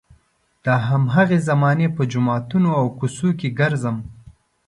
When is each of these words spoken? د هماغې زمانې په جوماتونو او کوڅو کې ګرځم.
د 0.63 0.65
هماغې 0.87 1.39
زمانې 1.49 1.87
په 1.95 2.01
جوماتونو 2.11 2.69
او 2.79 2.85
کوڅو 2.97 3.29
کې 3.39 3.49
ګرځم. 3.59 3.97